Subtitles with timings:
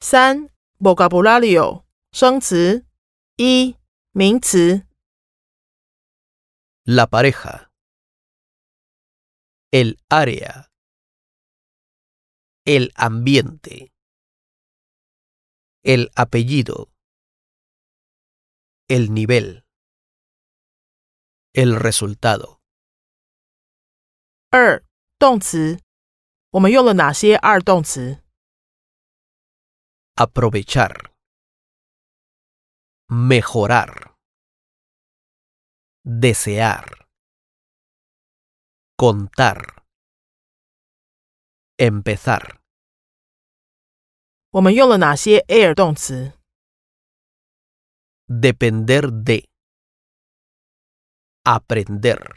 [0.00, 2.86] 三 vocabulario 生词
[3.36, 3.76] 一
[4.12, 4.86] 名词
[6.88, 7.72] la pareja,
[9.72, 10.70] el área,
[12.64, 13.92] el ambiente,
[15.82, 16.92] el apellido,
[18.88, 19.64] el nivel,
[21.52, 22.60] el resultado.
[24.50, 24.84] 二
[25.18, 25.80] 动词，
[26.50, 28.22] 我们用了哪些二动词？
[30.20, 31.12] aprovechar,
[33.08, 34.14] mejorar,
[36.02, 37.06] desear,
[38.96, 39.84] contar,
[41.78, 42.58] empezar,
[44.50, 46.32] 我们用了哪些 air 动词？
[48.26, 49.46] depender de,
[51.44, 52.36] aprender,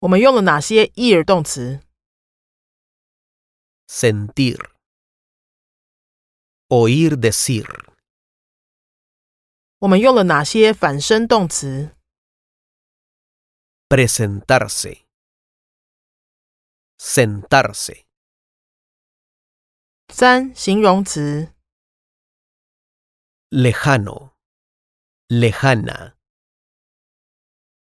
[0.00, 1.80] 我们用了哪些 ear 动词？
[3.86, 4.58] sentir,
[6.68, 7.66] oír decir,
[9.78, 11.94] 我们用了哪些反身动词？
[13.88, 15.04] presentarse,
[16.98, 18.04] sentarse,
[20.08, 21.52] 三形容词，
[23.50, 24.32] lejano,
[25.28, 26.16] lejana,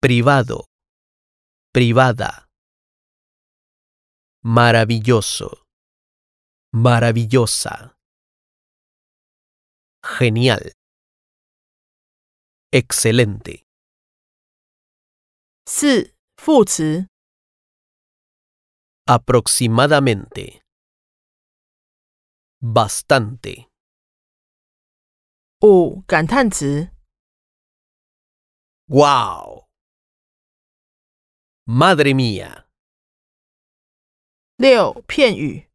[0.00, 0.66] privado,
[1.72, 2.48] privada,
[4.42, 5.66] maravilloso,
[6.72, 7.94] maravillosa,
[10.06, 10.72] genial,
[12.70, 13.64] excelente,
[15.64, 17.08] 四副词，
[19.06, 20.62] aproximadamente,
[22.60, 23.68] bastante,
[25.60, 26.90] 五感叹词，
[28.88, 29.66] wow,
[31.64, 32.66] madre mía.
[34.56, 35.68] 六片语，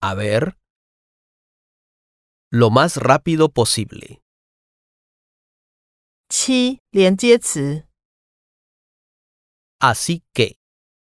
[0.00, 0.56] A ver.
[2.50, 4.20] Lo más rápido posible.
[6.28, 7.86] 七连接词，
[9.80, 10.56] Así que.